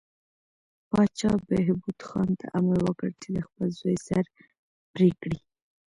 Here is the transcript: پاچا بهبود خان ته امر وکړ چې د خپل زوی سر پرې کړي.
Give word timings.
پاچا 0.89 1.31
بهبود 1.49 1.99
خان 2.07 2.29
ته 2.39 2.45
امر 2.59 2.77
وکړ 2.87 3.09
چې 3.21 3.29
د 3.35 3.37
خپل 3.47 3.67
زوی 3.79 3.97
سر 4.07 4.23
پرې 4.91 5.09
کړي. 5.21 5.39